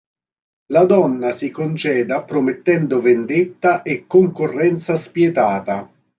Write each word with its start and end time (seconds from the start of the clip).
La 0.75 0.81
donna 0.91 1.31
si 1.39 1.51
congeda 1.51 2.23
promettendo 2.23 2.99
vendetta 3.01 3.83
e 3.83 4.07
concorrenza 4.07 4.97
spietata. 4.97 5.87